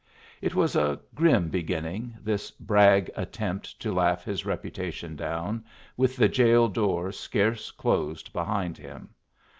[0.41, 5.63] It was a grim beginning, this brag attempt to laugh his reputation down,
[5.95, 9.09] with the jail door scarce closed behind him.